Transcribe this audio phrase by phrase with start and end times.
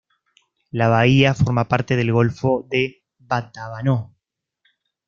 [0.71, 4.15] La bahía forma parte del golfo de Batabanó.